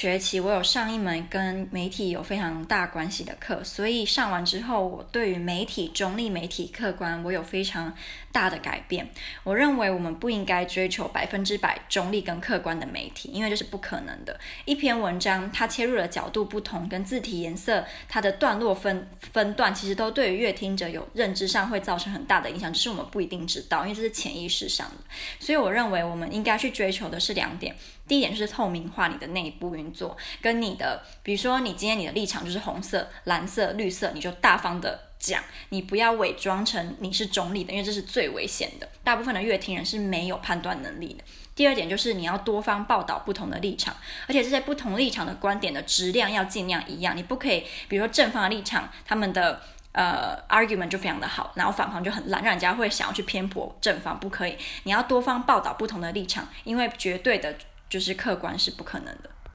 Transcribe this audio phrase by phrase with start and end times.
[0.00, 7.94] 学期我有上一门跟媒体有非常大关系的课，所以上完之后，我对于媒体、中立媒体、客观，我有非常
[8.32, 9.10] 大的改变。
[9.44, 14.40] 我认为我们不应该追求百分之百中立跟客观的媒体，因为这是不可能的。
[14.64, 24.96] 一篇文章它切入的角度不同，跟字体颜色、它的段落分分段，其实都对于阅听者有认知上会造成很大的影响，只是我们不一定知道，因为这是潜意识上的。
[25.38, 27.76] 所以我认为我们应该去追求的是两点。
[28.08, 38.88] 第一点是透明化你的内部运做，跟你的，比如说你今天你的立场就是红色、蓝色、绿色，你就大方的讲，你不要伪装成你是中立的，因为这是最危险的。
[39.04, 41.24] 大部分的乐听人是没有判断能力的。
[41.54, 43.94] 第二点就是你要多方报道不同的立场，
[44.26, 49.60] 而且这些不同立场的观点的质量要尽量一样，你不可以，比如说正方的立场，他们的。
[49.92, 54.56] 呃，argument 就非常的好，然后反方就很烂，让人家会想要去偏颇正方，不可以。
[54.84, 57.52] 你要多方报道不同的立场，因为绝对的
[57.88, 59.28] 就是客观是不可能的。